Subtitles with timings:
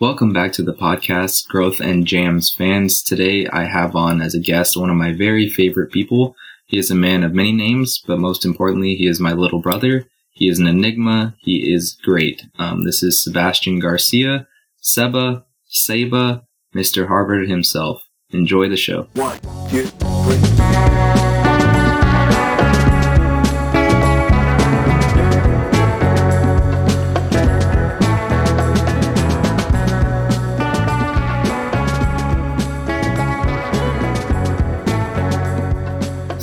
[0.00, 3.02] Welcome back to the podcast, Growth and Jams fans.
[3.02, 6.34] Today I have on as a guest one of my very favorite people.
[6.64, 10.06] He is a man of many names, but most importantly, he is my little brother.
[10.30, 11.34] He is an enigma.
[11.40, 12.46] He is great.
[12.58, 14.48] Um, this is Sebastian Garcia,
[14.80, 17.06] Seba, Seba, Mr.
[17.06, 18.02] Harvard himself.
[18.30, 19.06] Enjoy the show.
[19.12, 19.38] One,
[19.68, 21.19] two, three.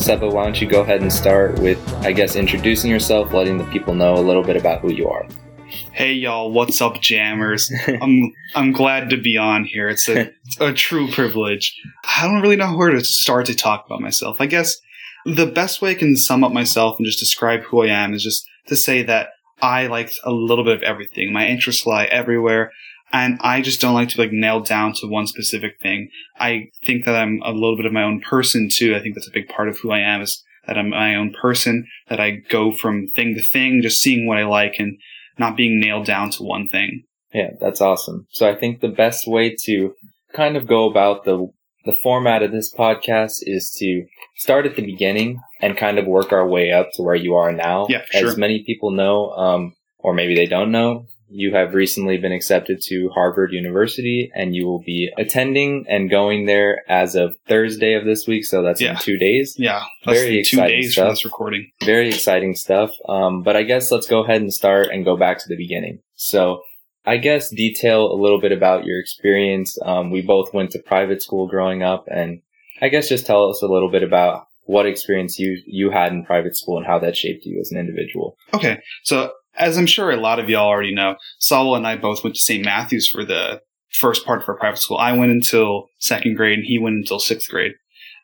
[0.07, 3.65] Seba, why don't you go ahead and start with, I guess, introducing yourself, letting the
[3.65, 5.27] people know a little bit about who you are.
[5.91, 7.69] Hey y'all, what's up, jammers?
[8.01, 9.89] I'm I'm glad to be on here.
[9.89, 11.77] It's a it's a true privilege.
[12.17, 14.39] I don't really know where to start to talk about myself.
[14.39, 14.77] I guess
[15.25, 18.23] the best way I can sum up myself and just describe who I am is
[18.23, 19.31] just to say that
[19.61, 21.33] I like a little bit of everything.
[21.33, 22.71] My interests lie everywhere,
[23.11, 26.09] and I just don't like to like nail down to one specific thing.
[26.39, 28.95] I think that I'm a little bit of my own person too.
[28.95, 31.33] I think that's a big part of who I am is that I'm my own
[31.33, 31.87] person.
[32.09, 34.97] That I go from thing to thing, just seeing what I like and
[35.37, 37.03] not being nailed down to one thing.
[37.33, 38.27] Yeah, that's awesome.
[38.31, 39.93] So I think the best way to
[40.33, 41.47] kind of go about the
[41.85, 46.33] the format of this podcast is to start at the beginning and kind of work
[46.33, 47.87] our way up to where you are now.
[47.89, 48.27] Yeah, sure.
[48.27, 52.79] As many people know, um, or maybe they don't know, you have recently been accepted
[52.81, 58.05] to Harvard University and you will be attending and going there as of Thursday of
[58.05, 58.45] this week.
[58.45, 58.91] So that's Yeah.
[58.91, 59.55] in two days.
[59.57, 61.23] Yeah, Very two exciting days stuff.
[61.25, 61.71] recording.
[61.83, 62.95] very exciting stuff.
[63.09, 65.99] Um, but I guess let's go ahead and start and go back to the beginning.
[66.15, 66.61] So
[67.05, 69.77] I guess detail a little bit about your experience.
[69.83, 72.41] Um, we both went to private school growing up and
[72.81, 76.25] I guess just tell us a little bit about what experience you, you had in
[76.25, 78.35] private school and how that shaped you as an individual.
[78.53, 82.23] Okay, so as I'm sure a lot of y'all already know, Saul and I both
[82.23, 82.63] went to St.
[82.63, 83.61] Matthew's for the
[83.93, 84.97] first part of our private school.
[84.97, 87.73] I went until second grade, and he went until sixth grade.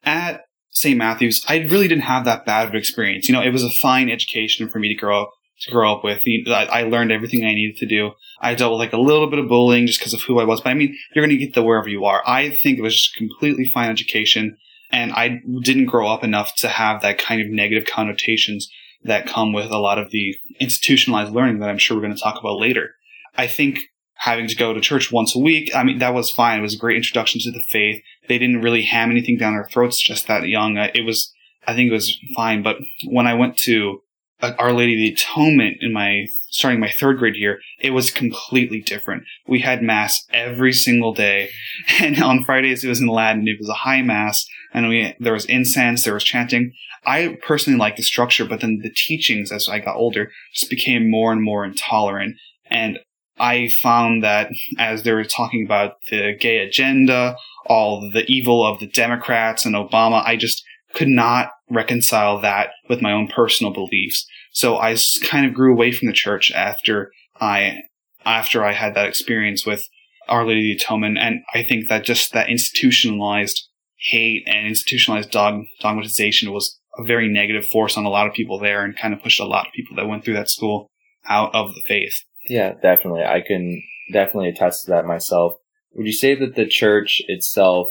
[0.03, 0.97] At St.
[0.97, 3.27] Matthew's, I really didn't have that bad of an experience.
[3.27, 6.03] You know, it was a fine education for me to grow up to grow up
[6.03, 6.22] with.
[6.47, 8.11] I learned everything I needed to do.
[8.41, 10.59] I dealt with like a little bit of bullying just because of who I was,
[10.61, 12.22] but I mean, you're going to get to wherever you are.
[12.25, 14.57] I think it was just a completely fine education,
[14.91, 18.69] and I didn't grow up enough to have that kind of negative connotations
[19.03, 22.22] that come with a lot of the institutionalized learning that I'm sure we're going to
[22.22, 22.91] talk about later.
[23.36, 23.80] I think
[24.16, 26.59] having to go to church once a week, I mean, that was fine.
[26.59, 28.02] It was a great introduction to the faith.
[28.30, 30.78] They didn't really ham anything down our throats just that young.
[30.78, 31.34] Uh, It was,
[31.68, 32.64] I think it was fine.
[32.64, 34.03] But when I went to
[34.43, 38.11] Uh, Our Lady of the Atonement in my, starting my third grade year, it was
[38.11, 39.23] completely different.
[39.47, 41.49] We had mass every single day.
[42.01, 43.47] And on Fridays, it was in Latin.
[43.47, 44.45] It was a high mass.
[44.73, 46.73] And we, there was incense, there was chanting.
[47.05, 51.09] I personally liked the structure, but then the teachings as I got older just became
[51.09, 52.35] more and more intolerant.
[52.69, 52.99] And
[53.39, 58.79] I found that as they were talking about the gay agenda, all the evil of
[58.79, 64.25] the Democrats and Obama, I just could not reconcile that with my own personal beliefs.
[64.51, 67.11] So I kind of grew away from the church after
[67.41, 67.79] I,
[68.25, 69.87] after I had that experience with
[70.27, 71.17] Our Lady of Atonement.
[71.17, 73.67] And I think that just that institutionalized
[73.97, 78.59] hate and institutionalized dog, dogmatization was a very negative force on a lot of people
[78.59, 80.87] there and kind of pushed a lot of people that went through that school
[81.25, 82.15] out of the faith.
[82.47, 83.23] Yeah, definitely.
[83.23, 83.81] I can
[84.11, 85.53] definitely attest to that myself.
[85.93, 87.87] Would you say that the church itself,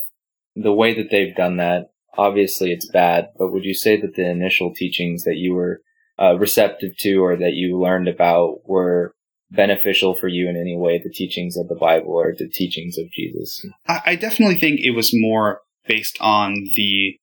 [0.55, 1.87] the way that they've done that,
[2.17, 5.81] obviously it's bad, but would you say that the initial teachings that you were
[6.21, 9.15] uh, receptive to or that you learned about were
[9.51, 13.11] beneficial for you in any way, the teachings of the Bible or the teachings of
[13.13, 13.65] Jesus?
[13.87, 17.17] I, I definitely think it was more based on the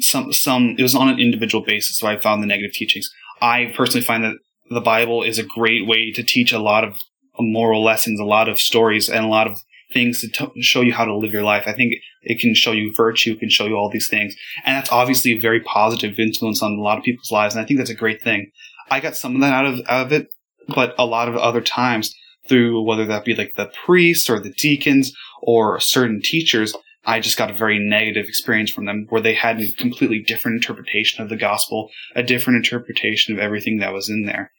[0.00, 1.98] some some it was on an individual basis.
[1.98, 3.10] So I found the negative teachings.
[3.40, 4.36] I personally find that
[4.70, 6.98] the Bible is a great way to teach a lot of
[7.38, 9.58] moral lessons, a lot of stories, and a lot of
[9.94, 11.64] things to t- show you how to live your life.
[11.66, 14.34] I think it can show you virtue, can show you all these things,
[14.64, 17.54] and that's obviously a very positive influence on a lot of people's lives.
[17.54, 18.50] And I think that's a great thing.
[18.90, 20.28] I got some of that out of out of it,
[20.68, 22.14] but a lot of other times
[22.48, 26.74] through whether that be like the priests or the deacons or certain teachers,
[27.06, 30.56] I just got a very negative experience from them where they had a completely different
[30.56, 34.52] interpretation of the gospel, a different interpretation of everything that was in there.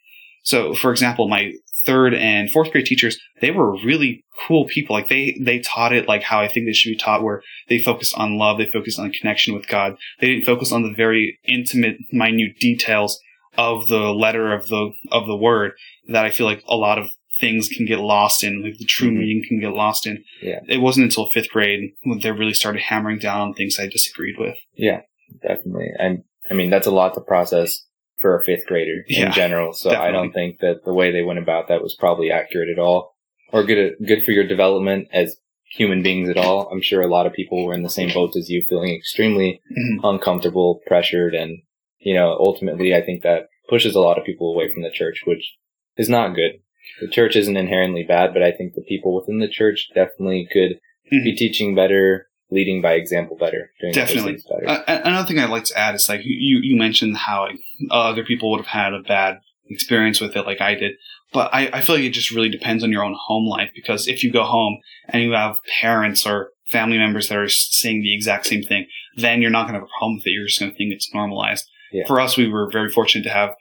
[0.44, 1.54] So, for example, my
[1.86, 4.96] third and fourth grade teachers, they were really cool people.
[4.96, 7.80] Like they, they taught it like how I think they should be taught where they
[7.80, 8.58] focused on love.
[8.58, 9.96] They focused on connection with God.
[10.20, 13.20] They didn't focus on the very intimate, minute details
[13.58, 15.72] of the letter of the, of the word
[16.10, 17.08] that I feel like a lot of
[17.40, 19.18] things can get lost in, like the true Mhm.
[19.18, 20.24] meaning can get lost in.
[20.42, 20.60] Yeah.
[20.68, 24.36] It wasn't until fifth grade when they really started hammering down on things I disagreed
[24.38, 24.56] with.
[24.76, 25.02] Yeah,
[25.42, 25.90] definitely.
[26.00, 27.84] And I mean, that's a lot to process
[28.25, 29.72] for a fifth grader in Yeah, general.
[29.74, 32.80] So I don't think that the way they went about that was probably accurate at
[32.80, 33.13] all.
[33.54, 35.38] or good good for your development as
[35.77, 36.68] human beings at all.
[36.72, 39.62] I'm sure a lot of people were in the same boat as you, feeling extremely
[39.72, 40.00] Mhm.
[40.04, 41.60] uncomfortable, pressured, and
[42.00, 45.21] you know, ultimately, I think that pushes a lot of people away from the church,
[45.25, 45.54] which
[45.95, 46.54] is not good.
[47.01, 50.80] The church isn't inherently bad, but I think the people within the church definitely could
[51.12, 54.38] be teaching better, leading by example better, doing Definitely.
[54.50, 54.68] better.
[54.68, 57.47] Uh, another thing I'd like to add is like you, you mentioned how
[57.89, 60.94] other people would have had a bad experience with it, like I did.
[61.33, 64.07] But I, I feel like it just really depends on your own home life because
[64.07, 64.77] if you go home
[65.09, 68.86] and you have parents or family members that are saying the exact same thing,
[69.18, 70.31] then you're not going to have a problem with it.
[70.31, 71.69] You're just going to think it's normalized.
[71.92, 72.06] Yeah.
[72.07, 73.56] For us, we were very fortunate to have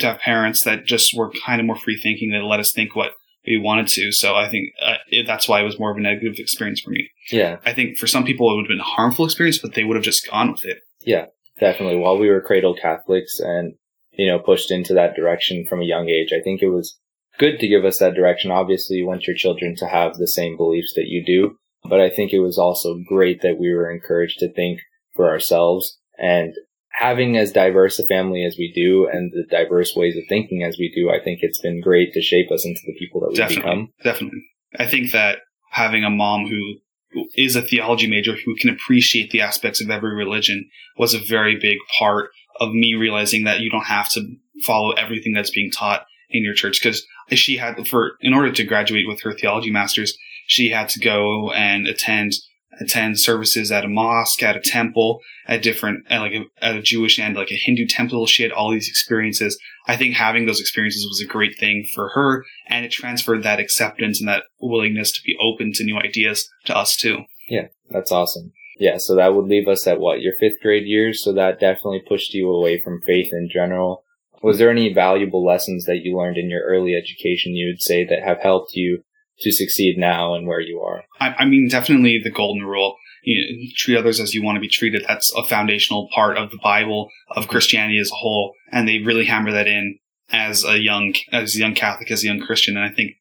[0.00, 2.96] to have parents that just were kind of more free thinking that let us think
[2.96, 3.12] what
[3.46, 4.12] we wanted to.
[4.12, 6.90] So I think uh, it, that's why it was more of a negative experience for
[6.90, 7.10] me.
[7.30, 9.84] yeah, I think for some people it would have been a harmful experience, but they
[9.84, 10.78] would have just gone with it.
[11.00, 11.26] Yeah,
[11.58, 11.98] definitely.
[11.98, 13.74] While we were cradle Catholics and,
[14.12, 16.98] you know, pushed into that direction from a young age, I think it was
[17.38, 18.50] good to give us that direction.
[18.50, 21.56] Obviously, you want your children to have the same beliefs that you do,
[21.88, 24.80] but I think it was also great that we were encouraged to think
[25.14, 26.54] for ourselves and
[27.02, 30.76] having as diverse a family as we do and the diverse ways of thinking as
[30.78, 33.36] we do, I think it's been great to shape us into the people that we
[33.36, 33.62] Definitely.
[33.62, 33.88] become.
[34.04, 34.44] Definitely.
[34.78, 35.38] I think that
[35.70, 36.76] having a mom who
[37.10, 41.18] who is a theology major who can appreciate the aspects of every religion was a
[41.18, 44.22] very big part of me realizing that you don't have to
[44.62, 48.64] follow everything that's being taught in your church because she had for in order to
[48.64, 50.16] graduate with her theology masters
[50.46, 52.32] she had to go and attend
[52.80, 56.82] attend services at a mosque at a temple at different at like a, at a
[56.82, 60.60] jewish and like a hindu temple she had all these experiences i think having those
[60.60, 65.12] experiences was a great thing for her and it transferred that acceptance and that willingness
[65.12, 68.52] to be open to new ideas to us too Yeah, That's awesome.
[68.78, 71.22] Yeah, so that would leave us at what, your fifth grade years?
[71.22, 74.04] So that definitely pushed you away from faith in general.
[74.42, 78.04] Was there any valuable lessons that you learned in your early education you would say
[78.04, 79.04] that have helped you
[79.42, 81.04] to succeed now and where you are?
[81.20, 82.96] I, I mean, definitely the golden rule.
[83.24, 85.04] You know, treat others as you want to be treated.
[85.06, 89.26] That's a foundational part of the Bible, of Christianity as a whole, and they really
[89.26, 89.98] hammer that in
[90.32, 92.76] as a young, as a young Catholic, as a young Christian.
[92.76, 93.12] And I think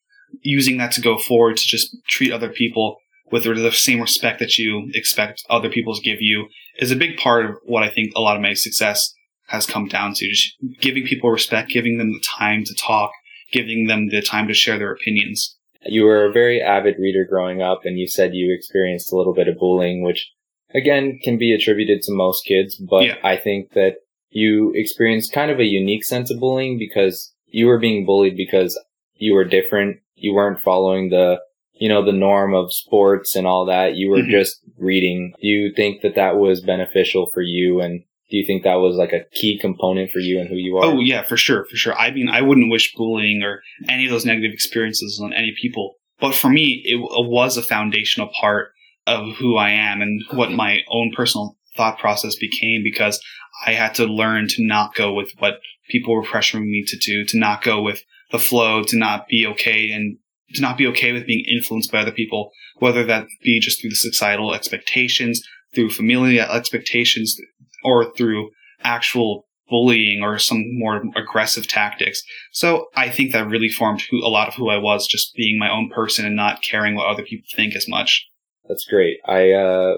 [0.41, 2.97] using that to go forward to just treat other people
[3.31, 6.47] with the same respect that you expect other people to give you
[6.77, 9.13] is a big part of what I think a lot of my success
[9.47, 10.27] has come down to.
[10.27, 13.12] Just giving people respect, giving them the time to talk,
[13.51, 15.57] giving them the time to share their opinions.
[15.86, 19.33] You were a very avid reader growing up and you said you experienced a little
[19.33, 20.31] bit of bullying, which
[20.74, 23.18] again can be attributed to most kids, but Yeah.
[23.24, 23.95] I think that
[24.30, 28.80] you experienced kind of a unique sense of bullying because you were being bullied because
[29.16, 29.98] you were different.
[30.16, 31.42] You weren't following the,
[31.74, 33.95] you know, the norm of sports and all that.
[33.95, 34.30] You were Mhm.
[34.30, 35.33] just reading.
[35.42, 37.81] Do you think that that was beneficial for you?
[37.81, 40.78] And do you think that was like a key component for you and who you
[40.78, 40.86] are?
[40.86, 41.94] Oh yeah, for sure, for sure.
[41.94, 45.95] I mean, I wouldn't wish bullying or any of those negative experiences on any people.
[46.19, 48.72] But for me, it, was a foundational part
[49.07, 53.19] of who I am and what my own personal thought process became because
[53.66, 55.56] I had to learn to not go with what
[55.89, 58.01] people were pressuring me to do, to not go with
[58.31, 60.18] the flow, to not be okay and
[60.54, 63.89] to not be okay with being influenced by other people, whether that be just through
[63.89, 65.42] the societal expectations,
[65.74, 67.38] through familial expectations,
[67.83, 68.50] or through
[68.83, 72.22] actual bullying or some more aggressive tactics.
[72.51, 75.57] So I think that really formed who, a lot of who I was, just being
[75.57, 78.28] my own person and not caring what other people think as much.
[78.68, 79.18] That's great.
[79.25, 79.95] I uh,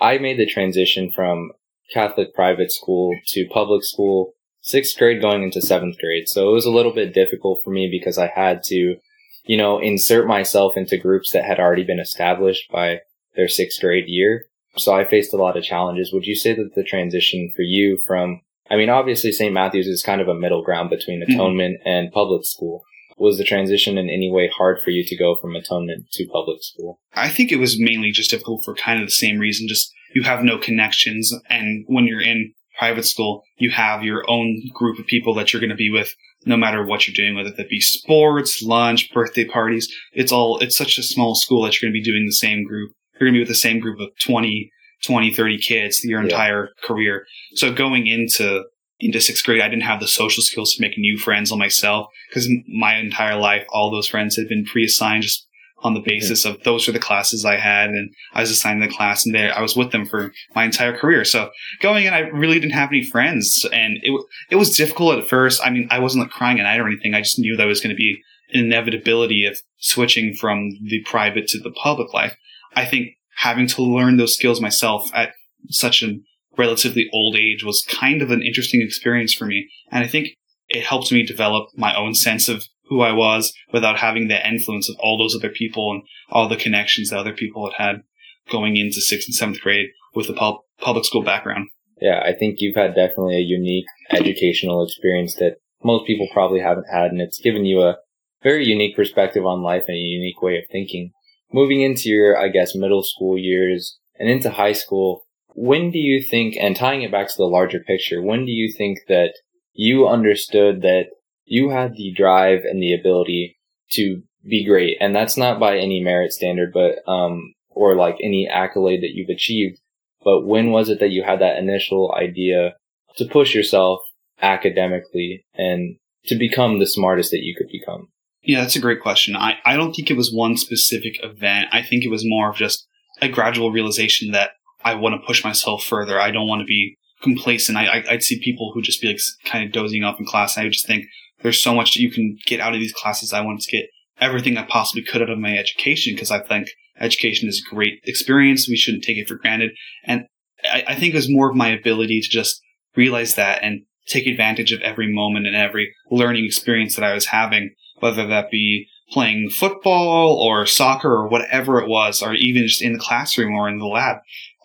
[0.00, 1.52] I made the transition from
[1.92, 6.28] Catholic private school to public school, sixth grade going into seventh grade.
[6.28, 8.96] So it was a little bit difficult for me because I had to,
[9.44, 12.98] you know, insert myself into groups that had already been established by
[13.36, 14.46] their sixth grade year.
[14.76, 16.12] So I faced a lot of challenges.
[16.12, 19.52] Would you say that the transition for you from, I mean, obviously St.
[19.52, 21.34] Matthew's is kind of a middle ground between Mhm.
[21.34, 22.82] atonement and public school.
[23.18, 26.62] Was the transition in any way hard for you to go from atonement to public
[26.62, 26.98] school?
[27.14, 29.68] I think it was mainly just difficult for kind of the same reason.
[29.68, 34.62] Just you have no connections, and when you're in private school, you have your own
[34.72, 36.14] group of people that you're going to be with,
[36.46, 39.94] no matter what you're doing, whether that be sports, lunch, birthday parties.
[40.14, 42.64] It's all it's such a small school that you're going to be doing the same
[42.64, 42.92] group.
[43.22, 44.68] You're going to be with the same group of 20,
[45.04, 46.24] 20, 30 kids your Yeah.
[46.24, 47.24] entire career.
[47.54, 48.64] So going into
[48.98, 52.06] into sixth grade, I didn't have the social skills to make new friends on myself
[52.28, 55.46] because my entire life, all those friends had been pre-assigned just
[55.82, 58.86] on the basis of those were the classes I had and I was assigned the
[58.88, 61.24] class and there I was with them for my entire career.
[61.24, 61.50] So
[61.80, 64.12] going in, I really didn't have any friends and it,
[64.50, 65.60] it was difficult at first.
[65.64, 67.14] I mean, I wasn't like crying at night or anything.
[67.14, 68.20] I just knew that was going to be
[68.52, 72.36] an inevitability of switching from the private to the public life.
[72.74, 75.32] I think having to learn those skills myself at
[75.70, 76.18] such a
[76.56, 79.68] relatively old age was kind of an interesting experience for me.
[79.90, 80.28] And I think
[80.68, 84.88] it helped me develop my own sense of who I was without having the influence
[84.88, 88.02] of all those other people and all the connections that other people had had
[88.50, 91.68] going into sixth and seventh grade with a pub- public school background.
[92.00, 96.86] Yeah, I think you've had definitely a unique educational experience that most people probably haven't
[96.92, 97.96] had, and it's given you a
[98.42, 101.12] very unique perspective on life and a unique way of thinking.
[101.52, 105.22] Moving into your, I guess, middle school years and into high school,
[105.54, 108.72] when do you think, and tying it back to the larger picture, when do you
[108.76, 109.34] think that
[109.74, 111.06] you understood that
[111.44, 113.58] you had the drive and the ability
[113.92, 114.96] to be great?
[115.00, 119.28] And that's not by any merit standard, but, um, or like any accolade that you've
[119.28, 119.78] achieved.
[120.24, 122.74] But when was it that you had that initial idea
[123.16, 124.00] to push yourself
[124.40, 128.08] academically and to become the smartest that you could become?
[128.42, 129.36] Yeah, that's a great question.
[129.36, 131.68] I, I don't think it was one specific event.
[131.72, 132.86] I think it was more of just
[133.20, 134.50] a gradual realization that
[134.84, 136.20] I want to push myself further.
[136.20, 137.78] I don't want to be complacent.
[137.78, 140.56] I, I, would see people who just be like kind of dozing off in class.
[140.56, 141.04] And I would just think
[141.42, 143.32] there's so much that you can get out of these classes.
[143.32, 143.86] I wanted to get
[144.20, 146.68] everything I possibly could out of my education because I think
[146.98, 148.68] education is a great experience.
[148.68, 149.70] We shouldn't take it for granted.
[150.04, 150.26] And
[150.64, 152.60] I, I think it was more of my ability to just
[152.96, 157.26] realize that and take advantage of every moment and every learning experience that I was
[157.26, 162.82] having, whether that be playing football or soccer or whatever it was, or even just
[162.82, 164.16] in the classroom or in the lab.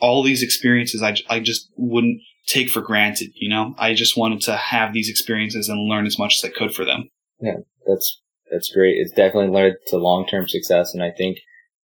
[0.02, 3.76] All these experiences I, I just wouldn't take for granted, you know?
[3.78, 6.86] I just wanted to have these experiences and learn as much as I could for
[6.86, 7.10] them.
[7.40, 8.96] Yeah, that's, that's great.
[8.98, 10.94] It's definitely led to long-term success.
[10.94, 11.40] And I think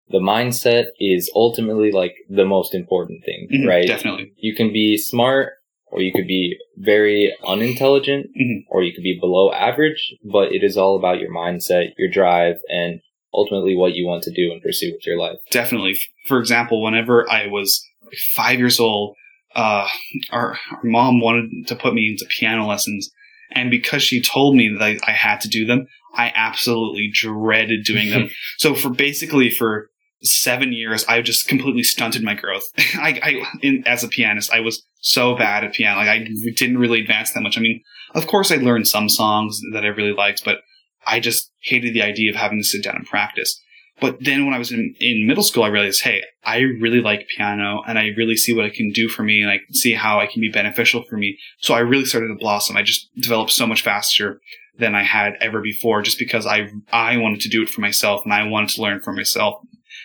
[0.09, 3.85] the mindset is ultimately like the most important thing, Mhm, right?
[3.87, 4.31] Definitely.
[4.37, 5.53] You can be smart
[5.93, 8.63] or you could be very unintelligent Mhm.
[8.67, 12.55] or you could be below average, but it is all about your mindset, your drive,
[12.67, 12.99] and
[13.31, 15.37] ultimately what you want to do and pursue with your life.
[15.51, 15.99] Definitely.
[16.27, 17.87] For example, whenever I was
[18.33, 19.15] five years old,
[19.55, 19.87] uh,
[20.31, 23.11] our, our mom wanted to put me into piano lessons.
[23.51, 25.85] And because she told me that I, I had to do them,
[26.15, 28.29] I absolutely dreaded doing them.
[28.57, 29.89] so for basically for
[30.23, 32.63] seven years, I just completely stunted my growth.
[32.95, 35.97] I, I in, as a pianist, I was so bad at piano.
[35.97, 37.57] Like I didn't really advance that much.
[37.57, 37.81] I mean,
[38.15, 40.59] of course, I learned some songs that I really liked, but
[41.05, 43.59] I just hated the idea of having to sit down and practice.
[43.99, 47.27] But then when I was in, in middle school, I realized, hey, I really like
[47.37, 50.19] piano and I really see what it can do for me and I see how
[50.19, 51.37] it can be beneficial for me.
[51.59, 52.75] So I really started to blossom.
[52.75, 54.41] I just developed so much faster
[54.77, 58.21] than I had ever before just because I, I wanted to do it for myself
[58.23, 59.61] and I wanted to learn for myself.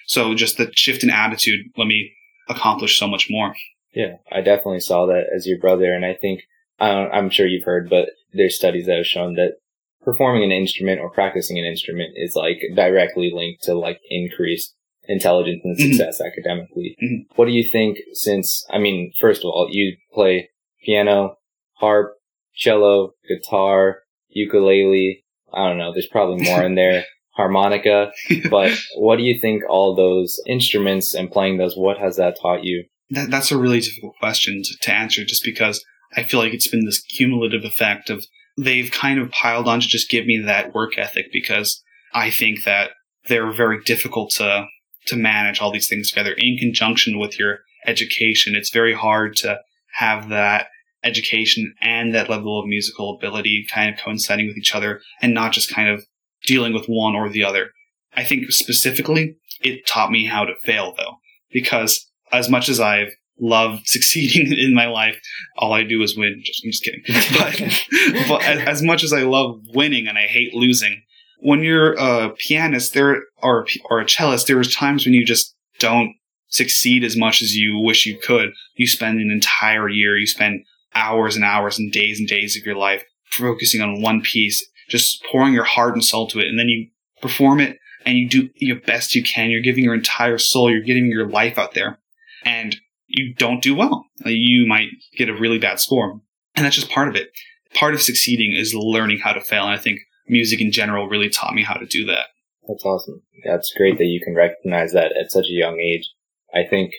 [0.08, 2.10] So just the shift in attitude let me
[2.48, 3.54] accomplish so much more.
[3.94, 6.40] Yeah, I definitely saw that as your brother, and I think
[6.80, 9.54] I don't, I'm sure you've heard, but there's studies that have shown that
[10.02, 14.74] performing an instrument or practicing an instrument is like directly linked to like increased
[15.08, 15.82] intelligence and Mhm.
[15.96, 16.94] success academically.
[17.02, 17.26] Mhm.
[17.36, 17.98] What do you think?
[18.12, 20.48] Since I mean, first of all, you play
[20.84, 21.36] piano,
[21.74, 22.14] harp,
[22.54, 25.24] cello, guitar, ukulele.
[25.52, 25.92] I don't know.
[25.92, 27.04] There's probably more in there.
[27.38, 28.10] Harmonica.
[28.50, 32.64] But what do you think all those instruments and playing those, what has that taught
[32.64, 32.84] you?
[33.10, 35.82] That, that's a really difficult question to, to answer just because
[36.16, 38.24] I feel like it's been this cumulative effect of
[38.58, 42.64] they've kind of piled on to just give me that work ethic because I think
[42.64, 42.90] that
[43.28, 44.66] they're very difficult to
[45.06, 48.54] to manage all these things together in conjunction with your education.
[48.54, 49.60] It's very hard to
[49.94, 50.66] have that
[51.04, 55.52] education and that level of musical ability kind of coinciding with each other and not
[55.52, 56.04] just kind of
[56.46, 57.70] dealing with one or the other.
[58.14, 61.16] I think specifically it taught me how to fail though,
[61.52, 65.20] because as much as I've loved succeeding in my life,
[65.56, 66.42] all I do is win.
[66.44, 67.02] Just, I'm just kidding.
[68.18, 71.02] But, but as, as much as I love winning and I hate losing,
[71.40, 75.54] when you're a pianist there or, or a cellist, there are times when you just
[75.78, 76.14] don't
[76.48, 78.50] succeed as much as you wish you could.
[78.74, 80.64] You spend an entire year, you spend
[80.94, 85.22] hours and hours and days and days of your life focusing on one piece, just
[85.30, 86.88] pouring your heart and soul to it, and then you
[87.20, 89.50] perform it and you do your best you can.
[89.50, 91.98] You're giving your entire soul, you're giving your life out there,
[92.44, 92.76] and
[93.06, 94.06] you don't do well.
[94.24, 96.20] You might get a really bad score,
[96.54, 97.30] and that's just part of it.
[97.74, 101.28] Part of succeeding is learning how to fail, and I think music in general really
[101.28, 102.26] taught me how to do that.
[102.66, 103.22] That's awesome.
[103.44, 106.10] That's great that you can recognize that at such a young age.
[106.54, 106.92] I think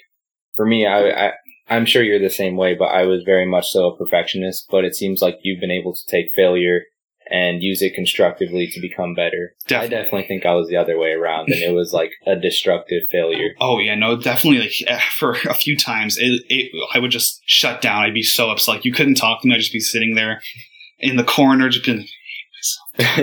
[0.56, 1.32] for me, I, I
[1.70, 4.68] I'm sure you're the same way, but I was very much so a perfectionist.
[4.72, 6.82] But it seems like you've been able to take failure
[7.30, 9.56] and use it constructively to become better.
[9.66, 9.96] I Definitely.
[9.96, 13.50] definitely think I was the other way around, and it was like a destructive failure.
[13.60, 14.62] Oh yeah, no, definitely.
[14.62, 18.04] Like eh, for a few times, it, it I would just shut down.
[18.04, 18.76] I'd be so upset.
[18.76, 19.56] Like you couldn't talk to me.
[19.56, 20.42] I'd just be sitting there
[21.00, 22.08] in the corner, just being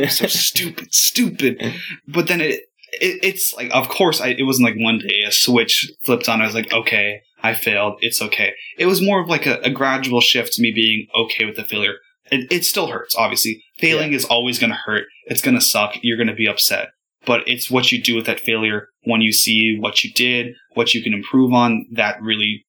[0.09, 1.75] so stupid, stupid.
[2.09, 2.63] But then it,
[3.01, 6.41] it it's like, of course, I, it wasn't like one day a switch flipped on.
[6.41, 7.99] I was like, okay, I failed.
[8.01, 8.53] It's okay.
[8.79, 11.65] It was more of like a, a gradual shift to me being okay with the
[11.65, 11.95] failure.
[12.31, 13.63] It, it still hurts, obviously.
[13.79, 15.05] Failing is always going to hurt.
[15.27, 15.97] It's going to suck.
[16.03, 16.89] You're going to be upset.
[17.25, 20.95] But it's what you do with that failure when you see what you did, what
[20.95, 22.65] you can improve on, that really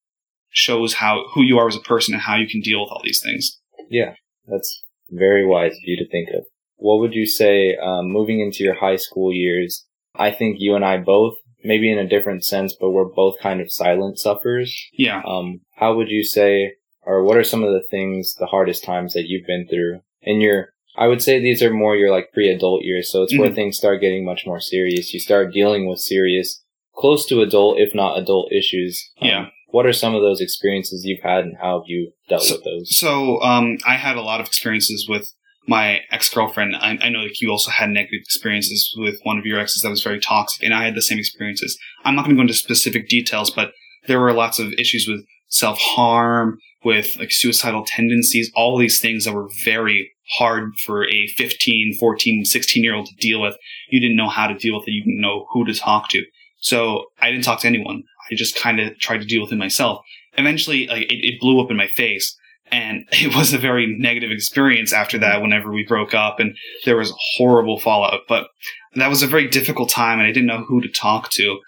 [0.49, 3.01] shows how, who you are as a person and how you can deal with all
[3.03, 3.59] these things.
[3.89, 4.13] Yeah,
[4.47, 6.45] that's very wise of you to think of.
[6.77, 9.85] What would you say, um, moving into your high school years?
[10.15, 13.61] I think you and I both, maybe in a different sense, but we're both kind
[13.61, 14.75] of silent sufferers.
[14.93, 15.21] Yeah.
[15.27, 16.73] Um, how would you say,
[17.07, 20.41] or what are some of the things, the hardest times that you've been through in
[20.41, 23.09] your, I would say these are more your like pre-adult years.
[23.11, 23.55] So it's where Mhm.
[23.55, 25.13] things start getting much more serious.
[25.13, 26.61] You start dealing with serious,
[26.95, 28.93] close to adult, if not adult issues.
[29.21, 29.49] Um, Yeah.
[29.69, 32.97] What are some of those experiences you've had and how have you dealt with those?
[32.97, 35.31] So, um, I had a lot of experiences with
[35.67, 36.75] my ex girlfriend.
[36.77, 39.89] I, I know that you also had negative experiences with one of your exes that
[39.89, 41.77] was very toxic, and I had the same experiences.
[42.05, 43.71] I'm not going to go into specific details, but
[44.07, 46.57] there were lots of issues with self harm,
[46.87, 52.45] with like suicidal tendencies, all these things that were very hard for a 15, 14,
[52.45, 53.57] 16 year old to deal with.
[53.89, 54.91] You didn't know how to deal with it.
[54.91, 56.23] You didn't know who to talk to.
[56.59, 58.03] So I didn't talk to anyone.
[58.31, 59.99] I just kind of tried to deal with it myself.
[60.37, 62.37] Eventually, like, it, it blew up in my face.
[62.71, 66.95] And it was a very negative experience after that whenever we broke up and there
[66.95, 68.21] was horrible fallout.
[68.29, 68.47] But
[68.95, 71.59] that was a very difficult time and I didn't know who to talk to.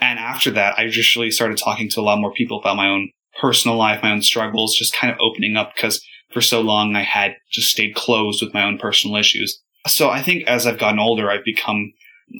[0.00, 2.86] And after that, I just really started talking to a lot more people about my
[2.86, 6.94] own personal life, my own struggles, just kind of opening up because for so long
[6.94, 9.60] I had just stayed closed with my own personal issues.
[9.86, 11.92] So I think as I've gotten older, I've become,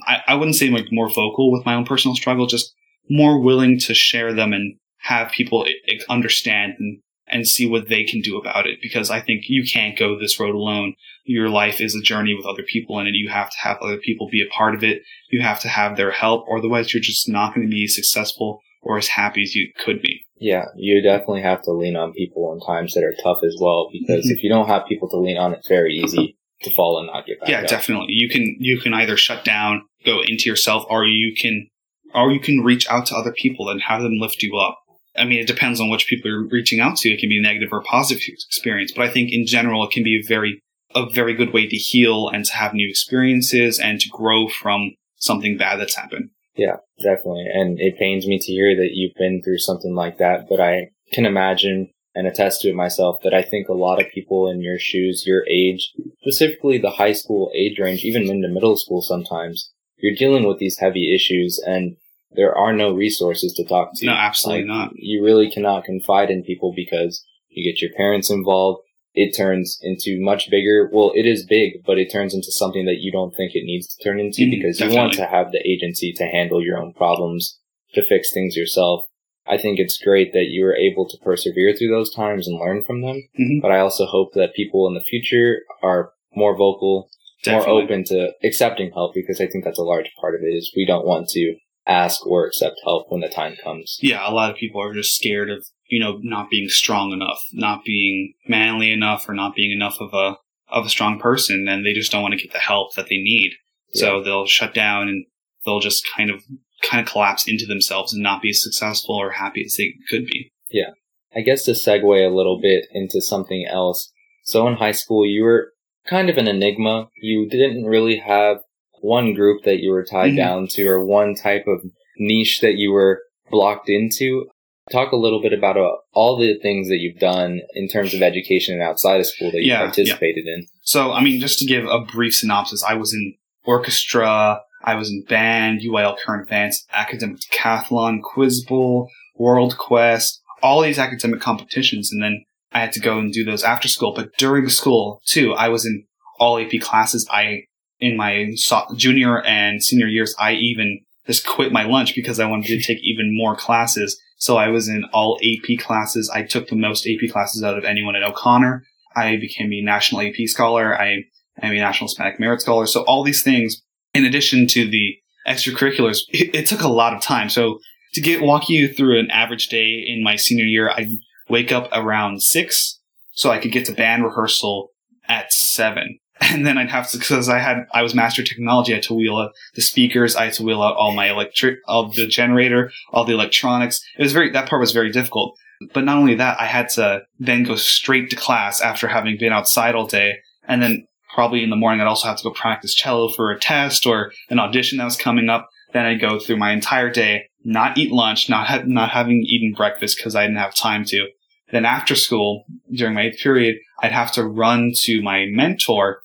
[0.07, 2.73] I, I wouldn't say like more vocal with my own personal struggle, just
[3.09, 5.65] more willing to share them and have people
[6.09, 8.79] understand and, and see what they can do about it.
[8.81, 10.93] Because I think you can't go this road alone.
[11.23, 13.13] Your life is a journey with other people in it.
[13.13, 15.01] You have to have other people be a part of it.
[15.31, 18.97] You have to have their help, otherwise you're just not going to be successful or
[18.97, 20.25] as happy as you could be.
[20.39, 23.89] Yeah, you definitely have to lean on people in times that are tough as well,
[23.91, 24.31] because Mhm.
[24.37, 27.25] if you don't have people to lean on, it's very easy to fall and not
[27.25, 27.67] get back yeah, up.
[27.67, 28.07] definitely.
[28.13, 31.67] You can you can either shut down, go into yourself, or you can
[32.13, 34.79] or you can reach out to other people and have them lift you up.
[35.17, 37.09] I mean, it depends on which people you're reaching out to.
[37.11, 40.03] It can be a negative or positive experience, but I think in general it can
[40.03, 40.59] be a very
[40.95, 44.95] a very good way to heal and to have new experiences and to grow from
[45.17, 46.29] something bad that's happened.
[46.55, 47.45] Yeah, definitely.
[47.53, 50.91] And it pains me to hear that you've been through something like that, but I
[51.11, 54.61] can imagine and attest to it myself that I think a lot of people in
[54.61, 59.71] your shoes, your age, specifically the high school age range, even into middle school sometimes,
[59.97, 61.97] you're dealing with these heavy issues and
[62.31, 64.05] there are no resources to talk to.
[64.05, 64.91] No, absolutely Like, not.
[64.95, 68.83] You really cannot confide in people because you get your parents involved.
[69.13, 70.89] It turns into much bigger.
[70.93, 73.87] Well, it is big, but it turns into something that you don't think it needs
[73.95, 76.93] to turn into Mhm, because you want to have the agency to handle your own
[76.93, 77.59] problems,
[77.95, 79.05] to fix things yourself.
[79.47, 82.83] I think it's great that you were able to persevere through those times and learn
[82.83, 83.27] from them.
[83.39, 83.61] Mhm.
[83.61, 87.09] But I also hope that people in the future are more vocal,
[87.43, 87.71] Definitely.
[87.73, 90.71] more open to accepting help because I think that's a large part of it is
[90.77, 91.55] we don't want to
[91.87, 93.97] ask or accept help when the time comes.
[94.03, 97.41] yeah, a lot of people are just scared of, you know, not being strong enough,
[97.53, 100.37] not being manly enough, or not being enough of a
[100.71, 103.17] of a strong person, and they just don't want to get the help that they
[103.17, 103.51] need.
[103.93, 105.25] So they'll shut down and
[105.65, 106.43] they'll just kind of
[106.83, 110.25] kind of collapse into themselves and not be as successful or happy as they could
[110.27, 110.51] be.
[110.69, 110.91] Yeah.
[111.35, 114.11] I guess to segue a little bit into something else.
[114.43, 115.73] So in high school, you were
[116.07, 117.09] kind of an enigma.
[117.21, 118.57] You didn't really have
[119.01, 120.37] one group that you were tied Mhm.
[120.37, 121.81] down to or one type of
[122.17, 123.21] niche that you were
[123.51, 124.49] blocked into.
[124.91, 128.21] Talk a little bit about uh, all the things that you've done in terms of
[128.21, 129.85] education and outside of school that you Yeah, yeah.
[129.85, 130.65] participated in.
[130.81, 135.09] So, I mean, just to give a brief synopsis, I was in orchestra, I was
[135.09, 142.11] in band, UIL current events, academic decathlon, quiz bowl, world quest, all these academic competitions,
[142.11, 144.13] and then I had to go and do those after school.
[144.13, 146.05] But during school too, I was in
[146.39, 147.27] all AP classes.
[147.31, 147.63] I
[147.99, 152.45] in my so- junior and senior years, I even just quit my lunch because I
[152.45, 154.19] wanted to take even more classes.
[154.39, 156.29] So I was in all AP classes.
[156.33, 158.83] I took the most AP classes out of anyone at O'Connor.
[159.15, 160.99] I became a national AP scholar.
[160.99, 161.23] I
[161.61, 162.85] am a national Hispanic Merit Scholar.
[162.85, 163.81] So all these things,
[164.13, 167.49] in addition to the extracurriculars, it, it took a lot of time.
[167.49, 167.79] So
[168.13, 171.11] to get walk you through an average day in my senior year, I
[171.49, 172.99] wake up around six
[173.31, 174.91] so I could get to band rehearsal
[175.27, 176.19] at seven.
[176.41, 179.13] And then I'd have to, because I had, I was master technology, I had to
[179.13, 182.91] wheel out the speakers, I had to wheel out all my electric, all the generator,
[183.11, 184.01] all the electronics.
[184.17, 185.57] It was very, that part was very difficult.
[185.93, 189.53] But not only that, I had to then go straight to class after having been
[189.53, 190.35] outside all day.
[190.67, 193.59] And then probably in the morning, I'd also have to go practice cello for a
[193.59, 195.69] test or an audition that was coming up.
[195.93, 199.73] Then I'd go through my entire day, not eat lunch, not ha- not having eaten
[199.75, 201.27] breakfast because I didn't have time to.
[201.71, 206.21] Then after school, during my period, I'd have to run to my mentor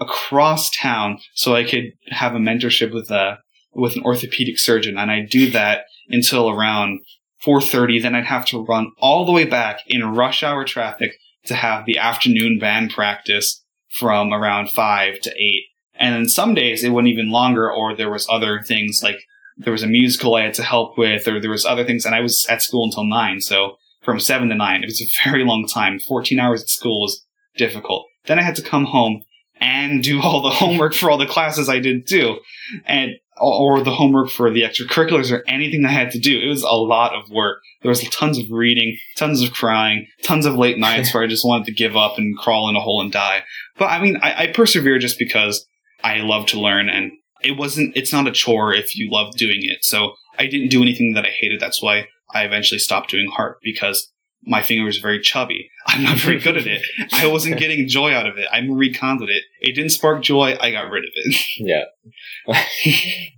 [0.00, 3.38] across town so I could have a mentorship with a
[3.74, 7.00] with an orthopedic surgeon, and I'd do that until around
[7.44, 8.00] 4:30.
[8.02, 11.12] Then I'd have to run all the way back in rush hour traffic
[11.46, 13.64] to have the afternoon band practice
[13.98, 15.64] from around five to eight.
[15.94, 19.20] And then some days it went even longer, or there was other things like
[19.56, 22.14] there was a musical I had to help with, or there was other things, and
[22.14, 23.40] I was at school until nine.
[23.40, 25.98] So from seven to nine, it was a very long time.
[25.98, 27.24] 14 hours at school was
[27.56, 28.06] difficult.
[28.26, 29.22] Then I had to come home
[29.60, 32.38] and do all the homework for all the classes I did too.
[32.84, 36.38] And or the homework for the extracurriculars or anything I had to do.
[36.38, 37.58] It was a lot of work.
[37.80, 41.46] There was tons of reading, tons of crying, tons of late nights where I just
[41.46, 43.42] wanted to give up and crawl in a hole and die.
[43.78, 45.66] But I mean, I, I persevere just because
[46.04, 47.12] I love to learn and
[47.42, 49.84] it wasn't, it's not a chore if you love doing it.
[49.84, 51.58] So I didn't do anything that I hated.
[51.58, 54.10] That's why I eventually stopped doing heart because
[54.44, 55.70] my finger was very chubby.
[55.86, 56.82] I'm not very good at it.
[57.12, 58.46] I wasn't getting joy out of it.
[58.52, 59.42] I Marie it.
[59.60, 60.56] It didn't spark joy.
[60.60, 61.36] I got rid of it.
[61.58, 61.84] Yeah.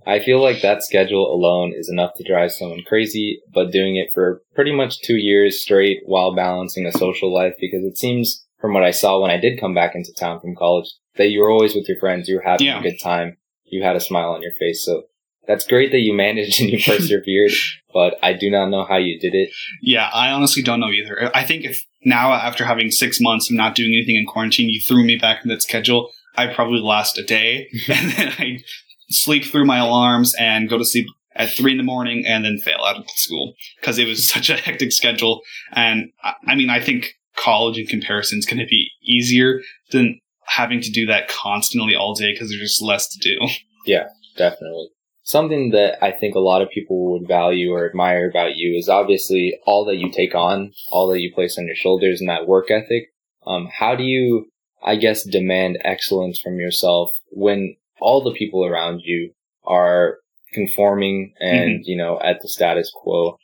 [0.07, 4.09] I feel like that schedule alone is enough to drive someone crazy, but doing it
[4.13, 8.73] for pretty much two years straight while balancing a social life because it seems from
[8.73, 11.51] what I saw when I did come back into town from college that you were
[11.51, 12.79] always with your friends, you were having Yeah.
[12.79, 14.83] a good time, you had a smile on your face.
[14.83, 15.03] So
[15.47, 17.51] that's great that you managed and you persevered,
[17.93, 19.49] but I do not know how you did it.
[19.81, 21.31] Yeah, I honestly don't know either.
[21.35, 24.79] I think if now, after having six months of not doing anything in quarantine, you
[24.79, 28.63] threw me back in that schedule, I'd probably last a day and then I'd
[29.09, 32.59] sleep through my alarms and go to sleep at three in the morning and then
[32.59, 35.41] fail out of school because it was such a hectic schedule.
[35.73, 40.19] And I, I mean, I think college in comparison is going to be easier than
[40.45, 43.37] having to do that constantly all day because there's just less to do.
[43.85, 44.89] Yeah, definitely.
[45.25, 48.87] Something that I think a lot of people would value or admire about you is
[48.87, 52.47] obviously all that you take on, all that you place on your shoulders and that
[52.47, 53.07] work ethic.
[53.47, 54.45] Um, how do you,
[54.83, 59.31] I guess, demand excellence from yourself when all the people around you
[59.63, 60.17] are
[60.53, 63.39] conforming and, you know, at the status quo?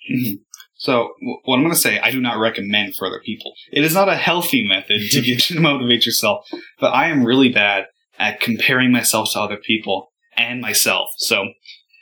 [0.75, 1.13] So,
[1.45, 3.53] what I'm going to say, I do not recommend for other people.
[3.71, 6.47] It is not a healthy method to get to motivate yourself,
[6.79, 7.85] but I am really bad
[8.17, 10.10] at comparing myself to other people
[10.41, 11.09] and myself.
[11.17, 11.49] So,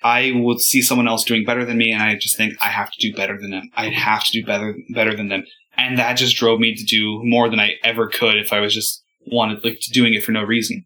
[0.01, 2.91] I would see someone else doing better than me, and I just think I have
[2.91, 3.69] to do better than them.
[3.75, 5.43] I have to do better better than them,
[5.75, 8.73] and that just drove me to do more than I ever could if I was
[8.73, 10.85] just wanted like doing it for no reason.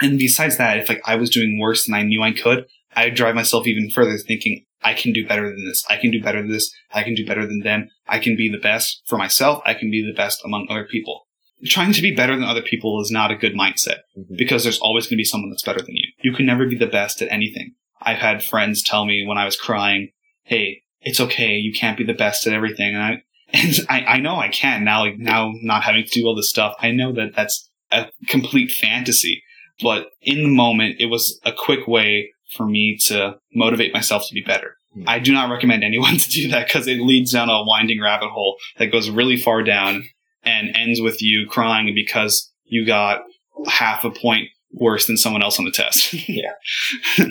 [0.00, 3.14] And besides that, if like I was doing worse than I knew I could, I'd
[3.14, 5.84] drive myself even further, thinking I can do better than this.
[5.88, 6.72] I can do better than this.
[6.92, 7.88] I can do better than them.
[8.06, 9.62] I can be the best for myself.
[9.64, 11.23] I can be the best among other people.
[11.66, 14.36] Trying to be better than other people is not a good mindset Mhm.
[14.36, 16.08] because there's always going to be someone that's better than you.
[16.22, 17.72] You can never be the best at anything.
[18.02, 20.10] I've had friends tell me when I was crying,
[20.44, 21.56] "Hey, it's okay.
[21.56, 23.22] You can't be the best at everything." And I
[23.52, 25.00] and I, I know I can now.
[25.04, 28.70] Like now, not having to do all this stuff, I know that that's a complete
[28.70, 29.42] fantasy.
[29.80, 34.34] But in the moment, it was a quick way for me to motivate myself to
[34.34, 34.76] be better.
[34.94, 35.04] Hmm.
[35.08, 38.30] I do not recommend anyone to do that because it leads down a winding rabbit
[38.30, 40.04] hole that goes really far down
[40.44, 43.22] and ends with you crying because you got
[43.66, 46.12] half a point worse than someone else on the test.
[46.28, 46.52] yeah,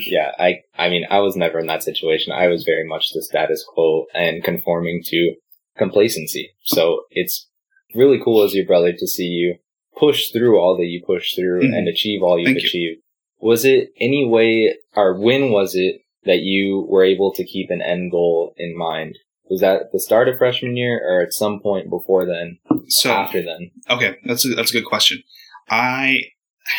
[0.05, 0.31] Yeah.
[0.39, 2.31] I I mean, I was never in that situation.
[2.31, 5.33] I was very much the status quo and conforming to
[5.77, 6.51] complacency.
[6.63, 7.47] So it's
[7.95, 9.55] really cool as your brother to see you
[9.97, 11.77] push through all that you push through Mhm.
[11.77, 12.67] and achieve all you've Thank you.
[12.67, 13.01] achieved.
[13.39, 17.81] Was it any way or when was it that you were able to keep an
[17.81, 19.17] end goal in mind?
[19.53, 23.11] Was that at the start of freshman year or at some point before then, so
[23.11, 23.69] after then?
[23.87, 25.21] Okay, that's a, that's a good question.
[25.69, 26.23] I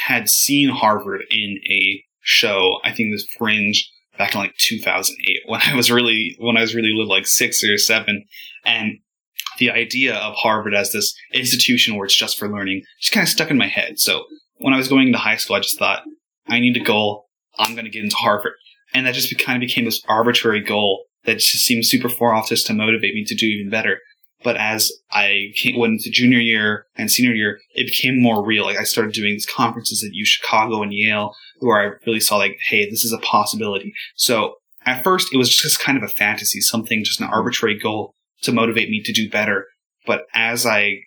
[0.06, 2.78] had seen Harvard in a show.
[2.82, 6.74] I think was Fringe back in like 2008 when I was really when I was
[6.74, 8.24] really little, like six or seven,
[8.64, 8.98] and
[9.60, 13.28] the idea of Harvard as this institution where it's just for learning just kind of
[13.28, 14.00] stuck in my head.
[14.00, 14.24] So
[14.56, 16.02] when I was going into high school, I just thought
[16.48, 17.28] I need a goal.
[17.56, 18.54] I'm going to get into Harvard,
[18.92, 22.48] and that just kind of became this arbitrary goal that just seemed super far off
[22.48, 23.98] just to motivate me to do even better.
[24.42, 28.64] But as I came, went into junior year and senior year, it became more real.
[28.64, 32.36] Like I started doing these conferences at U Chicago and Yale, where I really saw
[32.36, 33.94] like, hey, this is a possibility.
[34.16, 38.14] So at first, it was just kind of a fantasy, something just an arbitrary goal
[38.42, 39.66] to motivate me to do better.
[40.06, 40.98] But as I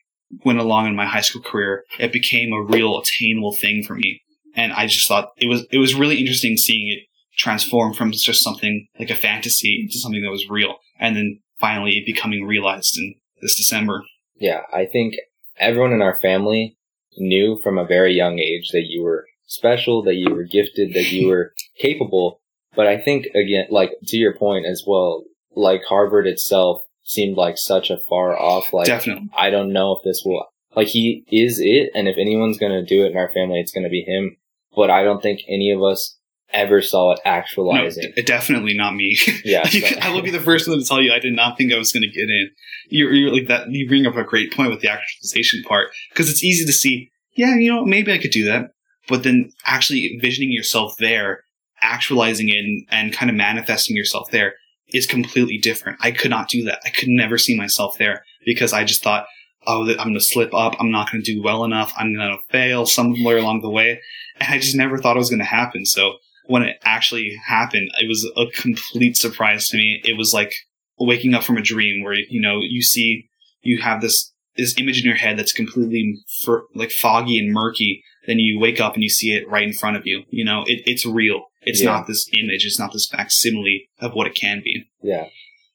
[0.43, 4.21] went along in my high school career, it became a real attainable thing for me.
[4.55, 7.03] And I just thought it was it was really interesting seeing it
[7.37, 12.03] transform from just something like a fantasy into something that was real, and then finally
[12.05, 14.03] becoming realized in this December.
[14.35, 15.15] Yeah, I think
[15.59, 16.77] everyone in our family
[17.17, 21.11] knew from a very young age that you were special, that you were gifted, that
[21.11, 22.41] you were capable.
[22.75, 25.23] But I think again, like to your point as well,
[25.55, 28.73] like Harvard itself seemed like such a far off.
[28.73, 29.29] Like Definitely.
[29.35, 30.45] I don't know if this will.
[30.75, 33.89] Like he is it, and if anyone's gonna do it in our family, it's gonna
[33.89, 34.37] be him.
[34.75, 36.16] But I don't think any of us
[36.53, 38.13] ever saw it No, actualizing.
[38.15, 39.17] d- definitely not me.
[39.45, 41.73] Yeah, so- I will be the first one to tell you I did not think
[41.73, 42.49] I was going to get in.
[42.89, 43.69] You're, you're like that.
[43.69, 47.09] You bring up a great point with the actualization part because it's easy to see.
[47.35, 48.71] Yeah, you know, maybe I could do that,
[49.09, 51.41] but then actually envisioning yourself there,
[51.81, 54.53] actualizing it, and, and kind of manifesting yourself there
[54.93, 55.99] is completely different.
[56.01, 56.79] I could not do that.
[56.85, 59.27] I could never see myself there because I just thought,
[59.67, 60.75] oh, that I'm going to slip up.
[60.79, 61.91] I'm not going to do well enough.
[61.97, 63.99] I'm going to fail somewhere along the way,
[64.39, 65.85] and I just never thought it was going to happen.
[65.85, 66.13] So
[66.47, 70.01] when it actually happened, it was a complete surprise to me.
[70.03, 70.53] It was like
[70.99, 73.29] waking up from a dream where you know you see
[73.61, 76.17] you have this this image in your head that's completely
[76.73, 78.03] like foggy and murky.
[78.25, 80.23] Then you wake up and you see it right in front of you.
[80.29, 81.43] You know, it, it's real.
[81.61, 81.91] It's Yeah.
[81.91, 82.65] not this image.
[82.65, 84.85] It's not this facsimile of what it can be.
[85.01, 85.27] Yeah.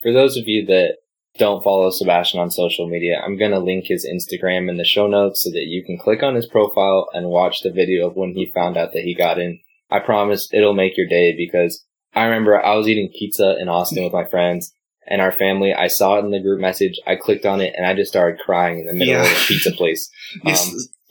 [0.02, 0.96] For those of you that
[1.38, 5.06] don't follow Sebastian on social media, I'm going to link his Instagram in the show
[5.06, 8.34] notes so that you can click on his profile and watch the video of when
[8.34, 9.60] he found out that he got in.
[9.92, 14.04] I promise it'll make your day because I remember I was eating pizza in Austin
[14.04, 14.72] with my friends
[15.06, 15.74] and our family.
[15.74, 16.98] I saw it in the group message.
[17.06, 19.72] I clicked on it and I just started crying in the middle of the pizza
[19.72, 20.10] place.
[20.46, 20.54] Um,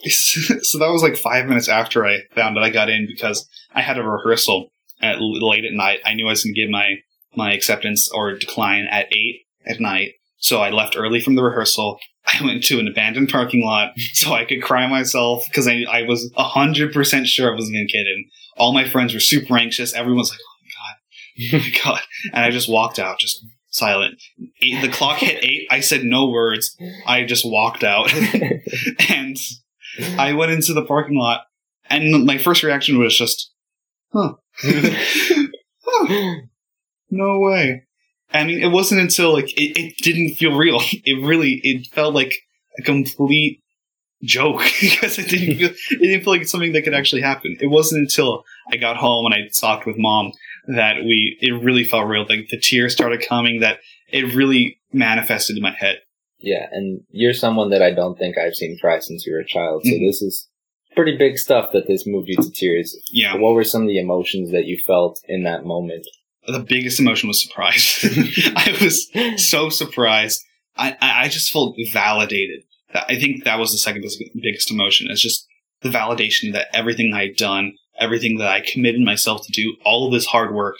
[0.07, 3.81] so that was like five minutes after I found that I got in because I
[3.81, 5.99] had a rehearsal at late at night.
[6.05, 6.95] I knew I was going to give my
[7.35, 11.99] my acceptance or decline at eight at night, so I left early from the rehearsal.
[12.25, 16.03] I went to an abandoned parking lot so I could cry myself because I I
[16.03, 18.25] was hundred percent sure I wasn't going to get in.
[18.57, 19.93] All my friends were super anxious.
[19.93, 22.01] Everyone's like, "Oh my god, oh my god,"
[22.33, 24.21] and I just walked out, just silent.
[24.61, 25.67] Eight, the clock hit eight.
[25.71, 26.77] I said no words.
[27.07, 28.13] I just walked out
[29.09, 29.37] and
[30.17, 31.41] I went into the parking lot,
[31.89, 33.51] and my first reaction was just,
[34.13, 34.33] "Huh,
[35.83, 36.35] Huh,
[37.09, 37.83] no way."
[38.33, 40.79] I mean, it wasn't until like it, it didn't feel real.
[41.05, 42.33] It really it felt like
[42.79, 43.61] a complete
[44.23, 47.57] joke because it didn't feel it didn't feel like something that could actually happen.
[47.59, 50.31] It wasn't until I got home and I talked with mom
[50.67, 52.25] that we it really felt real.
[52.27, 53.59] Like the tears started coming.
[53.61, 55.97] That it really manifested in my head.
[56.39, 59.45] Yeah, and you're someone that I don't think I've seen cry since you were a
[59.45, 59.83] child.
[59.85, 60.07] So Mhm.
[60.07, 60.47] this is
[60.95, 62.97] pretty big stuff that this moved you to tears.
[63.11, 63.37] Yeah.
[63.37, 66.05] What were some of the emotions that you felt in that moment?
[66.47, 67.99] The biggest emotion was surprise.
[68.55, 69.09] I was
[69.49, 70.41] so surprised.
[70.75, 72.63] I, I just felt validated.
[72.93, 74.05] I think that was the second
[74.41, 75.07] biggest- emotion.
[75.09, 75.45] It's just
[75.81, 80.07] the validation that everything I had done, everything that I committed myself to do, all
[80.07, 80.75] of this hard work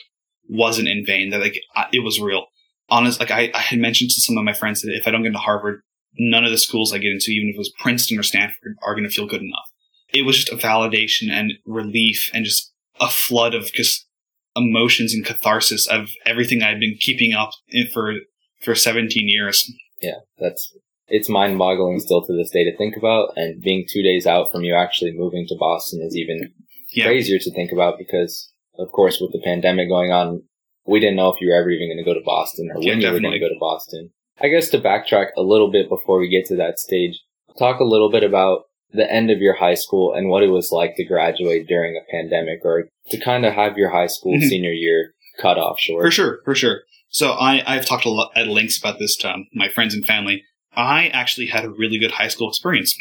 [0.50, 1.30] wasn't in vain.
[1.30, 1.58] That like
[1.91, 2.47] it was real.
[2.89, 5.21] Honest, like I, I had mentioned to some of my friends that if I don't
[5.21, 5.82] get into Harvard,
[6.17, 8.93] none of the schools I get into, even if it was Princeton or Stanford, are
[8.93, 9.69] going to feel good enough.
[10.13, 14.08] It was just a validation and relief and just a flood of just
[14.55, 18.13] emotions and catharsis of everything I've been keeping up in for
[18.61, 19.71] for 17 years.
[20.01, 20.73] Yeah, that's
[21.07, 23.33] it's mind boggling still to this day to think about.
[23.35, 26.53] And being two days out from you actually moving to Boston is even
[26.93, 27.05] Yeah.
[27.05, 30.43] crazier to think about because, of course, with the pandemic going on,
[30.85, 32.91] we didn't know if you were ever even going to go to Boston or Yeah,
[32.93, 34.11] when you were going to go to Boston.
[34.39, 37.21] I guess to backtrack a little bit before we get to that stage,
[37.59, 40.71] talk a little bit about the end of your high school and what it was
[40.71, 44.47] like to graduate during a pandemic or to kind of have your high school Mhm.
[44.49, 46.04] senior year cut off short.
[46.06, 46.82] For sure, for sure.
[47.10, 50.06] So I, I've talked a lot at lengths about this to um, my friends and
[50.06, 50.43] family.
[50.75, 52.95] I actually had a really good high school experience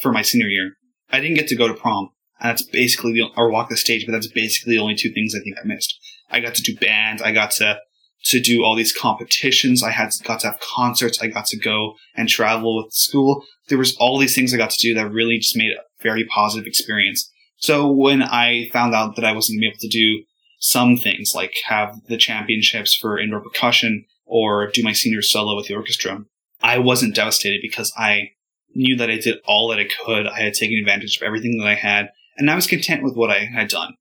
[0.00, 0.72] for my senior year.
[1.10, 4.06] I didn't get to go to prom, and that's basically the, or walk the stage,
[4.06, 5.98] but that's basically the only two things I think I missed.
[6.30, 7.22] I got to do bands.
[7.22, 7.80] I got to
[8.24, 9.82] to do all these competitions.
[9.82, 11.20] I had got to have concerts.
[11.22, 13.44] I got to go and travel with school.
[13.68, 16.24] There was all these things I got to do that really just made a very
[16.24, 17.30] positive experience.
[17.58, 20.24] So when I found out that I wasn't able to do
[20.60, 25.66] some things like have the championships for indoor percussion or do my senior solo with
[25.66, 26.24] the orchestra,
[26.60, 28.30] I wasn't devastated because I
[28.74, 30.26] knew that I did all that I could.
[30.26, 33.30] I had taken advantage of everything that I had, and I was content with what
[33.30, 33.94] I had done.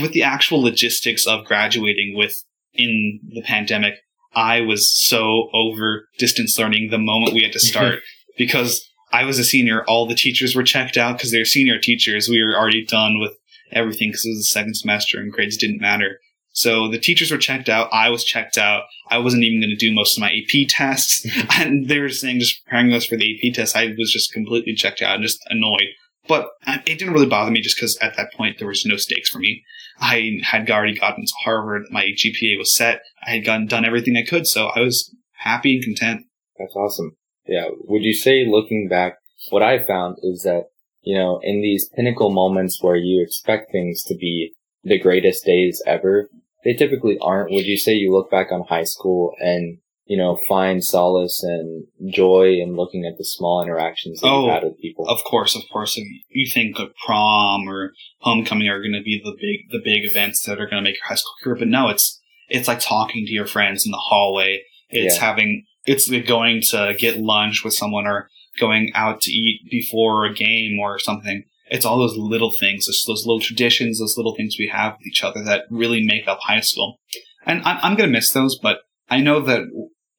[0.00, 2.42] With the actual logistics of graduating with
[2.74, 3.94] in the pandemic,
[4.34, 8.00] I was so over distance learning the moment we had to start
[8.38, 9.84] because I was a senior.
[9.84, 12.28] All the teachers were checked out because they're senior teachers.
[12.28, 13.32] We were already done with
[13.72, 16.18] everything because it was the second semester and grades didn't matter.
[16.54, 17.88] So the teachers were checked out.
[17.92, 18.84] I was checked out.
[19.10, 21.26] I wasn't even going to do most of my AP tests.
[21.58, 23.76] and they were saying just preparing us for the AP test.
[23.76, 25.88] I was just completely checked out and just annoyed.
[26.26, 28.96] But uh, it didn't really bother me just because at that point there was no
[28.96, 29.62] stakes for me.
[30.00, 31.84] I had already gotten to Harvard.
[31.90, 33.02] My GPA was set.
[33.26, 34.46] I had gotten, done everything I could.
[34.46, 36.26] So I was happy and content.
[36.58, 37.16] That's awesome.
[37.46, 37.68] Yeah.
[37.84, 39.18] Would you say looking back,
[39.50, 40.68] what I found is that,
[41.02, 45.82] you know, in these pinnacle moments where you expect things to be the greatest days
[45.86, 46.30] ever,
[46.64, 47.52] they typically aren't.
[47.52, 51.86] Would you say you look back on high school and you know, find solace and
[52.12, 55.08] joy in looking at the small interactions that Oh, you've had with people.
[55.08, 55.96] Of course, of course.
[55.96, 60.04] If you think of prom or homecoming are going to be the big, the big
[60.04, 62.80] events that are going to make your high school career, but no, it's it's like
[62.80, 64.62] talking to your friends in the hallway.
[64.90, 65.24] It's Yeah.
[65.24, 68.28] having, it's going to get lunch with someone or
[68.60, 71.44] going out to eat before a game or something.
[71.70, 75.06] It's all those little things, those, those little traditions, those little things we have with
[75.06, 76.98] each other that really make up high school.
[77.46, 79.62] And I'm, I'm going to miss those, but I know that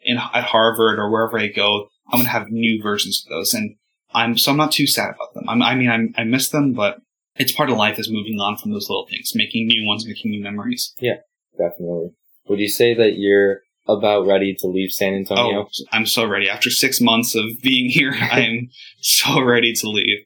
[0.01, 3.53] in at Harvard or wherever I go, I'm going to have new versions of those.
[3.53, 3.75] And
[4.13, 5.49] I'm so I'm not too sad about them.
[5.49, 6.99] I'm, I mean, I'm, I miss them, but
[7.35, 10.31] it's part of life is moving on from those little things, making new ones, making
[10.31, 10.93] new memories.
[10.99, 11.17] Yeah,
[11.57, 12.11] definitely.
[12.47, 15.63] Would you say that you're about ready to leave San Antonio?
[15.63, 16.49] Oh, I'm so ready.
[16.49, 18.69] After six months of being here, I'm
[19.01, 20.19] so ready to leave.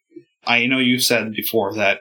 [0.45, 1.99] I know you said before that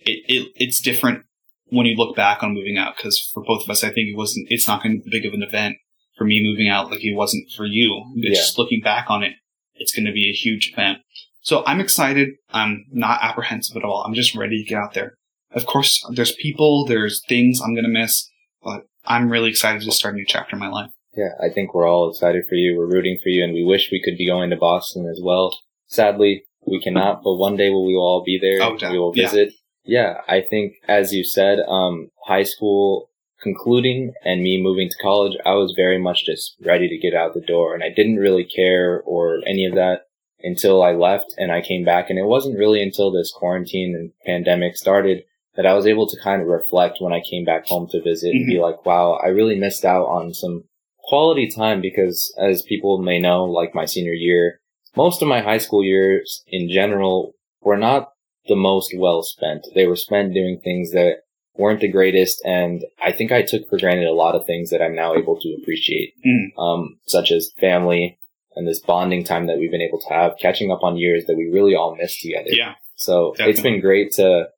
[0.00, 1.24] it, it it's different
[1.68, 4.16] when you look back on moving out because for both of us, I think it
[4.16, 4.46] wasn't.
[4.50, 5.76] It's not going to be big of an event
[6.16, 8.04] for me moving out like it wasn't for you.
[8.14, 8.34] Yeah.
[8.34, 9.34] Just looking back on it,
[9.74, 10.98] it's going to be a huge event.
[11.42, 12.30] So I'm excited.
[12.50, 14.02] I'm not apprehensive at all.
[14.04, 15.14] I'm just ready to get out there.
[15.52, 18.28] Of course, there's people, there's things I'm going to miss,
[18.62, 20.90] but I'm really excited to start a new chapter in my life.
[21.16, 22.76] Yeah, I think we're all excited for you.
[22.76, 25.56] We're rooting for you, and we wish we could be going to Boston as well.
[25.86, 28.60] Sadly, we cannot, but one day we will all be there.
[28.62, 29.28] Oh, we will yeah.
[29.28, 29.54] visit.
[29.84, 33.08] Yeah, I think, as you said, um, high school
[33.42, 37.34] concluding and me moving to college, I was very much just ready to get out
[37.34, 40.02] the door, and I didn't really care or any of that
[40.40, 42.10] until I left and I came back.
[42.10, 45.22] And it wasn't really until this quarantine and pandemic started
[45.56, 48.32] that I was able to kind of reflect when I came back home to visit
[48.32, 48.62] and be mm-hmm.
[48.62, 50.64] like, wow, I really missed out on some
[51.04, 54.60] quality time because as people may know, like my senior year,
[54.96, 58.10] most of my high school years in general were not
[58.48, 59.66] the most well spent.
[59.74, 61.22] They were spent doing things that
[61.58, 62.40] weren't the greatest.
[62.44, 65.38] And I think I took for granted a lot of things that I'm now able
[65.40, 66.58] to appreciate, Mm.
[66.58, 68.18] um, such as family
[68.54, 71.36] and this bonding time that we've been able to have, catching up on years that
[71.36, 72.48] we really all missed together.
[72.50, 72.74] Yeah.
[72.94, 74.48] So it's been great to,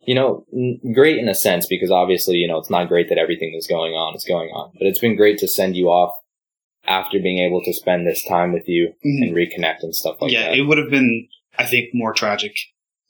[0.00, 3.18] you know, n- great in a sense because obviously, you know, it's not great that
[3.18, 6.16] everything that's going on is going on, but it's been great to send you off
[6.86, 9.28] after being able to spend this time with you Mhm.
[9.28, 10.56] and reconnect and stuff like yeah, that.
[10.56, 12.52] Yeah, it would have been, I think, more tragic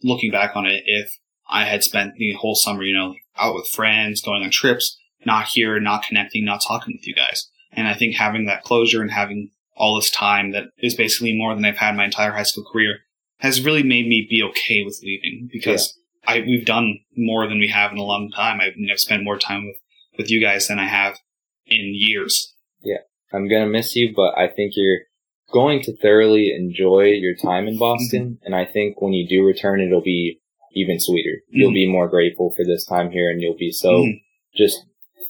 [0.02, 1.10] looking back on it if
[1.48, 5.46] I had spent the whole summer, you know, out with friends, going on trips, not
[5.46, 7.48] here, not connecting, not talking with you guys.
[7.72, 11.54] And I think having that closure and having all this time that is basically more
[11.54, 12.98] than I've had my entire high school career
[13.38, 17.68] has really made me be okay with leaving because I we've done more than we
[17.68, 18.60] have in a long time.
[18.60, 19.76] I've, I've spent more time with,
[20.18, 21.18] with you guys than I have
[21.66, 22.54] in years.
[22.82, 22.98] Yeah.
[23.32, 25.00] I'm gonna miss you, but I think you're
[25.52, 27.80] going to thoroughly enjoy your time in mm-hmm.
[27.80, 28.38] Boston.
[28.42, 30.40] And I think when you do return, it'll be
[30.74, 31.42] even sweeter.
[31.48, 31.74] You'll Mhm.
[31.74, 34.20] be more grateful for this time here and you'll be so Mhm.
[34.56, 34.78] just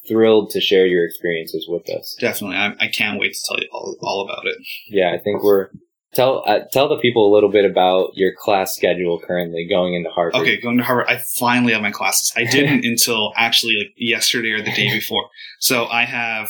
[0.07, 2.16] thrilled to share your experiences with us.
[2.18, 2.57] Definitely.
[2.57, 4.57] I, I can't wait to tell you all, all about it.
[4.88, 5.68] Yeah, I think we're
[6.14, 10.09] tell uh, tell the people a little bit about your class schedule currently going into
[10.11, 10.40] Harvard.
[10.40, 11.07] Okay, going to Harvard.
[11.09, 12.33] I finally have my classes.
[12.37, 15.29] I didn't until actually like yesterday or the day before.
[15.61, 16.48] So I have,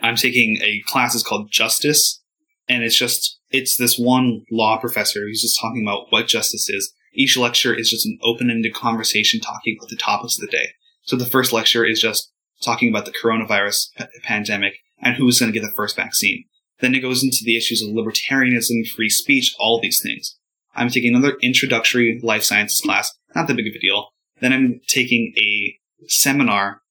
[0.00, 2.22] I'm taking a classes called Justice,
[2.68, 6.92] and it's just it's this one law professor who's just talking about what justice is.
[7.14, 10.70] Each lecture is just an open-ended conversation talking about the topics of the day.
[11.02, 15.52] So the first lecture is just talking about the coronavirus p- pandemic and who's going
[15.52, 16.44] to get the first vaccine.
[16.80, 20.36] Then it goes into the issues of libertarianism, free speech, all these things.
[20.74, 24.08] I'm taking another introductory life sciences class, not that big of a deal.
[24.40, 26.82] Then I'm taking a seminar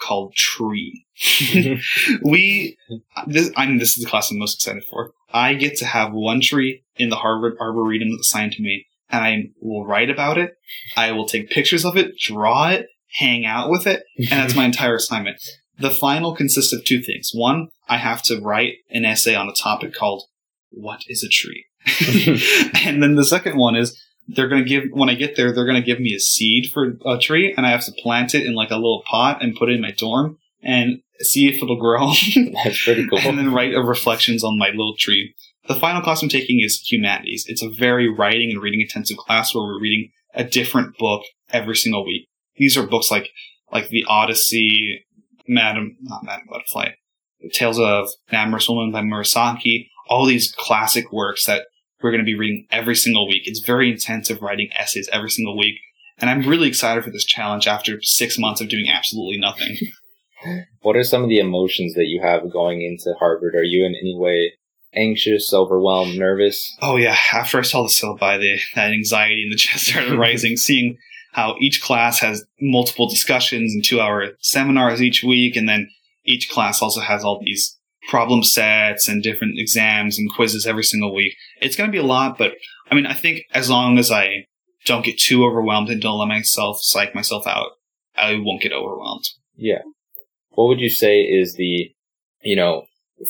[0.00, 1.06] called Tree.
[2.22, 2.76] we,
[3.26, 5.12] this, I'm, this is the class I'm most excited for.
[5.32, 9.42] I get to have one tree in the Harvard Arboretum assigned to me, and I
[9.60, 10.54] will write about it.
[10.96, 12.86] I will take pictures of it, draw it,
[13.18, 15.40] hang out with it, and that's my entire assignment.
[15.78, 17.30] The final consists of two things.
[17.32, 20.24] One, I have to write an essay on a topic called
[20.70, 21.64] "What is a tree?"
[22.84, 25.64] and then the second one is they're going to give when I get there, they're
[25.66, 28.44] going to give me a seed for a tree, and I have to plant it
[28.46, 31.80] in like a little pot and put it in my dorm and see if it'll
[31.80, 32.08] grow,
[32.64, 33.18] That's pretty cool.
[33.20, 35.34] and then write a reflections on my little tree.
[35.70, 37.44] The final class I'm taking is humanities.
[37.46, 41.76] It's a very writing and reading intensive class where we're reading a different book every
[41.76, 42.26] single week.
[42.56, 43.30] These are books like
[43.70, 45.04] like the Odyssey,
[45.46, 46.88] Madam not Madam Butterfly,
[47.52, 49.86] Tales of an Amorous Woman by Murasaki.
[50.08, 51.66] All these classic works that
[52.02, 53.42] we're going to be reading every single week.
[53.44, 55.76] It's very intensive writing essays every single week,
[56.18, 59.76] and I'm really excited for this challenge after six months of doing absolutely nothing.
[60.80, 63.54] What are some of the emotions that you have going into Harvard?
[63.54, 64.54] Are you in any way
[64.94, 66.76] anxious, overwhelmed, nervous?
[66.80, 70.56] Oh yeah, after I saw the syllabi, the, that anxiety in the chest started rising,
[70.56, 70.98] seeing
[71.32, 75.88] how each class has multiple discussions and two hour seminars each week, and then
[76.24, 77.76] each class also has all these
[78.08, 81.34] problem sets and different exams and quizzes every single week.
[81.60, 82.52] It's going to be a lot, but
[82.90, 84.46] I mean, I think as long as I
[84.86, 87.72] don't get too overwhelmed and don't let myself psych myself out,
[88.16, 89.24] I won't get overwhelmed.
[89.54, 89.82] Yeah.
[90.50, 91.92] What would you say is the,
[92.42, 92.84] you know,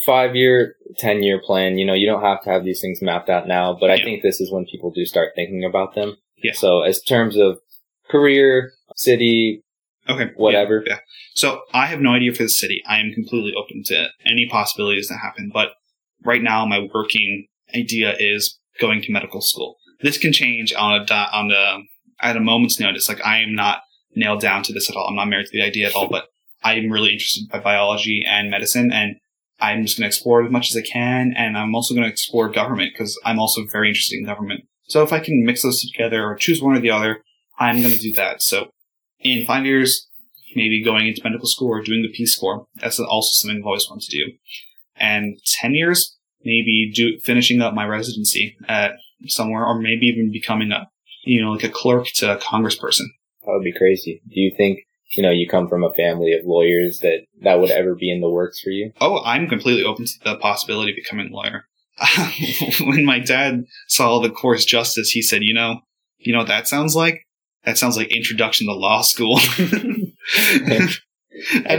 [0.06, 1.78] five year, 10 year plan?
[1.78, 4.04] You know, you don't have to have these things mapped out now, but I Yeah.
[4.04, 6.16] think this is when people do start thinking about them.
[6.42, 6.52] Yeah.
[6.52, 7.60] So as terms of
[8.08, 9.62] career, city,
[10.08, 10.30] Okay.
[10.36, 10.82] Whatever.
[10.86, 10.98] Yeah, yeah.
[11.34, 12.82] So I have no idea for the city.
[12.88, 15.50] I am completely open to any possibilities that happen.
[15.52, 15.68] But
[16.24, 19.76] right now, my working idea is going to medical school.
[20.00, 21.78] This can change on a on a
[22.22, 23.08] at a moment's notice.
[23.08, 23.82] Like I am not
[24.16, 25.06] nailed down to this at all.
[25.08, 26.08] I'm not married to the idea at all.
[26.08, 26.26] But
[26.64, 29.16] I'm really interested by biology and medicine, and
[29.60, 31.34] I'm just going to explore as much as I can.
[31.36, 34.64] And I'm also going to explore government because I'm also very interested in government.
[34.88, 37.22] So if I can mix those together or choose one or the other,
[37.58, 38.42] I'm going to do that.
[38.42, 38.70] So
[39.20, 40.08] in five years,
[40.56, 42.66] maybe going into medical school or doing the Peace Corps.
[42.76, 44.32] That's also something I've always wanted to do.
[44.96, 48.92] And 10 years, maybe do finishing up my residency at
[49.26, 50.88] somewhere or maybe even becoming a,
[51.24, 53.06] you know, like a clerk to a congressperson.
[53.42, 54.22] that would be crazy.
[54.26, 54.80] Do you think,
[55.12, 58.20] you know, you come from a family of lawyers that that would ever be in
[58.20, 58.92] the works for you?
[59.00, 61.64] Oh, I'm completely open to the possibility of becoming a lawyer.
[62.80, 65.80] when my dad saw the course justice, he said, you know,
[66.18, 67.26] you know what that sounds like?
[67.64, 69.38] That sounds like introduction to law school.
[69.58, 70.90] and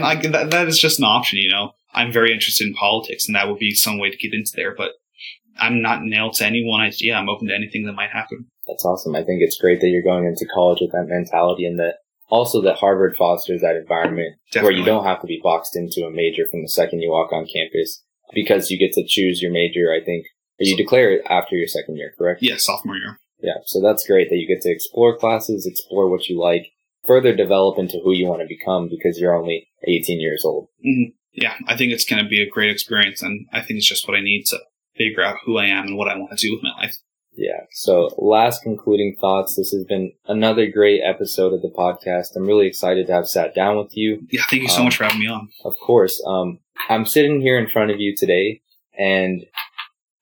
[0.02, 1.72] like that, that is just an option, you know.
[1.94, 4.76] I'm very interested in politics and that would be some way to get into there,
[4.76, 4.92] but
[5.60, 7.16] I'm not nailed to any one idea.
[7.16, 8.48] I'm open to anything that might happen.
[8.68, 9.16] That's awesome.
[9.16, 11.96] I think it's great that you're going into college with that mentality and that
[12.32, 16.12] also that Harvard fosters that environment where you don't have to be boxed into a
[16.12, 18.02] major from the second you walk on campus
[18.34, 20.26] because you get to choose your major, I think,
[20.60, 22.42] or you declare it after your second year, correct?
[22.42, 23.20] Yeah, sophomore year.
[23.42, 23.60] Yeah.
[23.66, 26.68] So that's great that you get to explore classes, explore what you like,
[27.06, 30.68] further develop into who you want to become because you're only 18 years old.
[30.86, 31.12] Mm-hmm.
[31.34, 34.08] Yeah, I think it's going to be a great experience and I think it's just
[34.08, 34.60] what I need to
[34.96, 36.96] figure out who I am and what I want to do with my life.
[37.34, 37.62] Yeah.
[37.72, 39.56] So last concluding thoughts.
[39.56, 42.36] This has been another great episode of the podcast.
[42.36, 44.28] I'm really excited to have sat down with you.
[44.30, 45.50] Yeah, thank you so Um, much for having me on.
[45.64, 46.22] Of course.
[46.28, 46.60] Um,
[46.90, 48.62] I'm sitting here in front of you today
[48.98, 49.46] and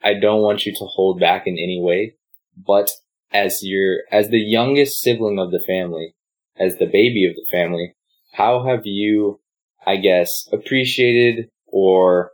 [0.03, 2.15] I don't want you to hold back in any way,
[2.55, 2.91] but
[3.31, 6.15] as your, as the youngest sibling of the family,
[6.57, 7.95] as the baby of the family,
[8.33, 9.39] how have you,
[9.85, 12.31] I guess, appreciated or,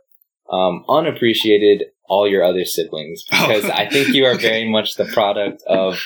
[0.50, 3.24] um, unappreciated all your other siblings?
[3.32, 3.46] Oh.
[3.48, 5.98] Because I think you are very much the product of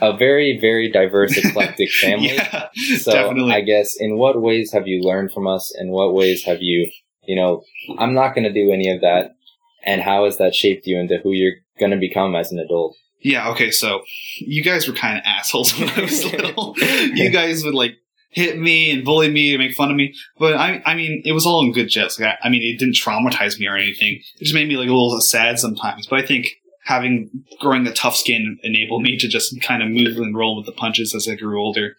[0.00, 2.34] a very, very diverse, eclectic family.
[2.34, 3.52] yeah, So definitely.
[3.52, 5.74] I guess in what ways have you learned from us?
[5.78, 6.90] In what ways have you,
[7.24, 7.62] you know,
[7.98, 9.34] I'm not going to do any of that.
[9.84, 12.96] And how has that shaped you into who you're going to become as an adult?
[13.22, 14.00] Yeah, okay, so
[14.38, 16.74] you guys were kind of assholes when I was little.
[16.78, 17.96] you guys would like
[18.30, 20.14] hit me and bully me and make fun of me.
[20.38, 22.20] But I, I mean, it was all in good jest.
[22.20, 24.20] Like, I, I mean, it didn't traumatize me or anything.
[24.36, 26.06] It just made me like a little sad sometimes.
[26.06, 26.46] But I think
[26.84, 30.66] having growing a tough skin enabled me to just kind of move and roll with
[30.66, 31.94] the punches as I grew older.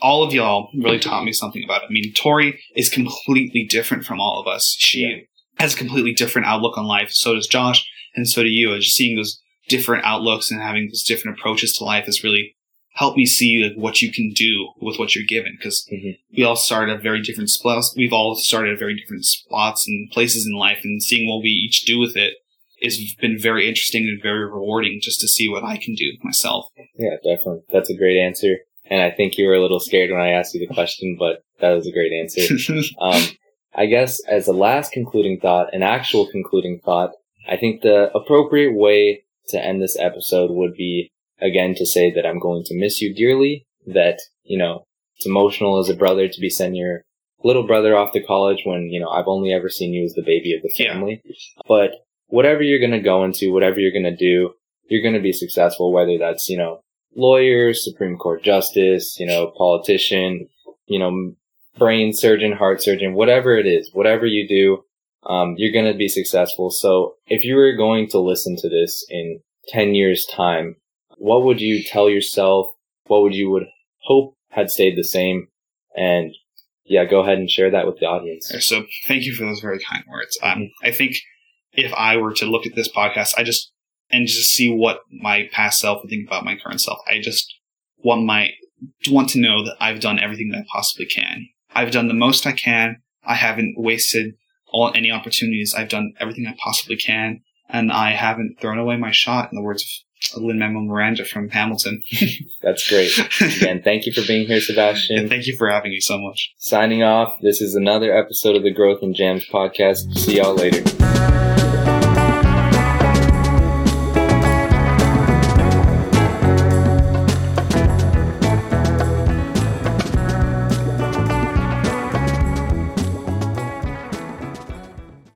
[0.00, 1.86] All of y'all really taught me something about it.
[1.88, 4.74] I mean, Tori is completely different from all of us.
[4.78, 5.16] She Yeah.
[5.58, 7.10] has a completely different outlook on life.
[7.12, 8.76] So does Josh, and so do you.
[8.78, 12.56] Just seeing those different outlooks and having those different approaches to life has really
[12.94, 16.16] helped me see like what you can do with what you're given because Mhm.
[16.36, 20.10] we all start at very different spots we've all started at very different spots and
[20.10, 22.34] places in life and seeing what we each do with it
[22.82, 26.66] has been very interesting and very rewarding just to see what i can do myself
[26.98, 27.62] Yeah, definitely.
[27.70, 28.58] That's a great answer.
[28.90, 31.42] And I think you were a little scared when I asked you the question, but
[31.60, 32.42] that was a great answer.
[33.00, 33.22] Um,
[33.74, 37.12] I guess as a last concluding thought, an actual concluding thought,
[37.48, 41.10] I think the appropriate way to end this episode would be
[41.42, 44.84] again to say that I'm going to miss you dearly, that, you know,
[45.16, 47.02] it's emotional as a brother to be sending your
[47.44, 50.22] little brother off to college when, you know, I've only ever seen you as the
[50.22, 50.92] baby of the Yeah.
[50.92, 51.22] family.
[51.66, 51.90] But
[52.28, 54.54] whatever you're going to go into, whatever you're going to do,
[54.88, 56.80] you're going to be successful, whether that's, you know,
[57.14, 60.48] lawyer, Supreme Court justice, you know, politician,
[60.86, 61.34] you know,
[61.78, 64.84] brain surgeon, heart surgeon, whatever it is, whatever you do,
[65.30, 66.70] um, you're going to be successful.
[66.70, 70.76] So if you were going to listen to this in 10 years time,
[71.22, 72.66] what would you tell yourself?
[73.06, 73.66] What would you would
[74.00, 75.46] hope had stayed the same?
[75.96, 76.34] And
[76.84, 78.52] yeah, go ahead and share that with the audience.
[78.60, 81.14] so thank you for those very kind words um, i think
[81.72, 83.72] if i were to look at this podcast i just
[84.10, 87.54] and just see what my past self would think about my current self i just
[87.98, 88.50] want my
[89.10, 92.46] want to know that i've done everything that i possibly can i've done the most
[92.46, 94.34] i can i haven't wasted
[94.68, 99.12] all any opportunities i've done everything i possibly can and i haven't thrown away my
[99.12, 99.88] shot in the words of
[100.36, 102.02] Lin Manuel Miranda from Hamilton.
[102.62, 103.10] That's great.
[103.40, 105.18] Again, thank you for being here, Sebastian.
[105.18, 106.52] and thank you for having me so much.
[106.58, 107.34] Signing off.
[107.42, 110.16] This is another episode of the Growth and Jams podcast.
[110.18, 111.11] See y'all later.